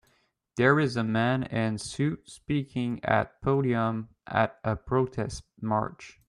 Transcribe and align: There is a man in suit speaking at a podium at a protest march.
There 0.55 0.79
is 0.79 0.97
a 0.97 1.03
man 1.03 1.43
in 1.43 1.77
suit 1.77 2.27
speaking 2.27 3.01
at 3.05 3.27
a 3.39 3.45
podium 3.45 4.09
at 4.25 4.59
a 4.63 4.75
protest 4.75 5.43
march. 5.61 6.17